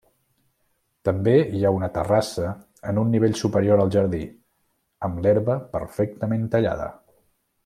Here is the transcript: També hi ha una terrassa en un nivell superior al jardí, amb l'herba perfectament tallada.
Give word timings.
També 1.09 1.33
hi 1.57 1.61
ha 1.67 1.73
una 1.79 1.89
terrassa 1.97 2.53
en 2.93 3.01
un 3.03 3.13
nivell 3.17 3.37
superior 3.43 3.85
al 3.85 3.93
jardí, 3.99 4.25
amb 5.09 5.23
l'herba 5.27 5.63
perfectament 5.77 6.53
tallada. 6.57 6.95